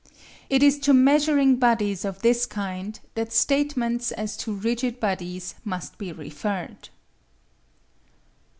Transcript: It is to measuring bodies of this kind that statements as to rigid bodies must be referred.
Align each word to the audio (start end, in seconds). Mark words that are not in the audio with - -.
It 0.49 0.63
is 0.63 0.79
to 0.79 0.93
measuring 0.95 1.57
bodies 1.57 2.05
of 2.05 2.23
this 2.23 2.47
kind 2.47 2.99
that 3.13 3.31
statements 3.31 4.11
as 4.11 4.35
to 4.37 4.51
rigid 4.51 4.99
bodies 4.99 5.53
must 5.63 5.99
be 5.99 6.11
referred. 6.11 6.89